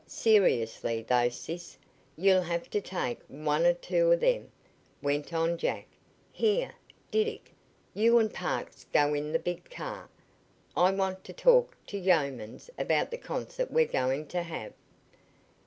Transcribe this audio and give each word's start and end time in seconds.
"Seriously, 0.07 1.03
though, 1.07 1.29
sis, 1.29 1.77
you'll 2.17 2.41
have 2.41 2.71
to 2.71 2.81
take 2.81 3.19
one 3.27 3.67
or 3.67 3.75
two 3.75 4.11
of 4.11 4.23
'em," 4.23 4.51
went 4.99 5.31
on 5.31 5.59
Jack. 5.59 5.85
"Here, 6.31 6.73
Diddick, 7.11 7.51
you 7.93 8.17
and 8.17 8.33
Parks 8.33 8.87
go 8.91 9.13
in 9.13 9.31
the 9.31 9.37
big 9.37 9.69
car. 9.69 10.09
I 10.75 10.89
want 10.89 11.23
to 11.25 11.33
talk 11.33 11.77
to 11.85 11.99
Youmans 12.01 12.67
about 12.79 13.11
the 13.11 13.19
concert 13.19 13.69
we're 13.69 13.85
going 13.85 14.25
to 14.29 14.41
have." 14.41 14.73